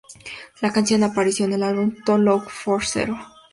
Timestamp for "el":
1.53-1.61